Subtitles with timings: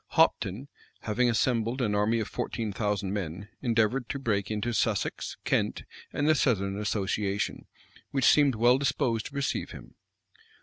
[0.13, 0.67] Hopton,
[1.01, 6.27] having assembled an army of fourteen thousand men, endeavored to break into Sussex, Kent, and
[6.27, 7.67] the southern association,
[8.09, 9.93] which seemed well disposed to receive him.